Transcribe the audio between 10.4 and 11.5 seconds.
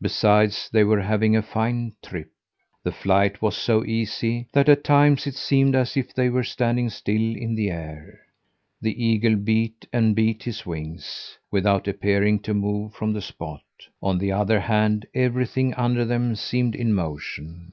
his wings,